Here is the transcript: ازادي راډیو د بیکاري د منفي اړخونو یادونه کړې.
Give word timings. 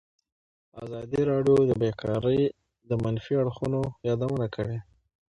ازادي 0.83 1.21
راډیو 1.31 1.57
د 1.69 1.71
بیکاري 1.81 2.41
د 2.89 2.91
منفي 3.03 3.33
اړخونو 3.41 3.81
یادونه 4.07 4.45
کړې. 4.55 4.77